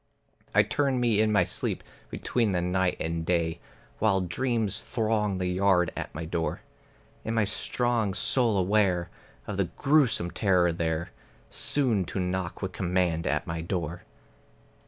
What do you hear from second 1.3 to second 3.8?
my sleep between the night and day,